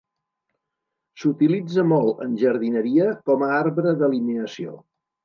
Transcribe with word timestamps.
S'utilitza 1.23 1.83
molt 1.91 2.23
en 2.25 2.33
jardineria 2.45 3.11
com 3.29 3.45
a 3.49 3.51
arbre 3.59 3.95
d'alineació. 4.01 4.75